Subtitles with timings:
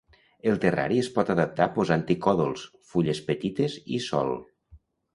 [0.51, 2.65] El terrari es pot adaptar posant-hi còdols,
[2.95, 4.39] fulles petites i sòl.